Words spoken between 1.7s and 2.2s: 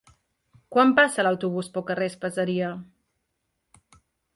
pel carrer